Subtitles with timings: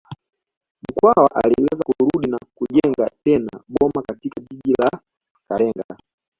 [0.83, 4.99] Mkwawa aliweza kurudi na kujenga tena boma katika kijiji cha
[5.49, 5.97] Kalenga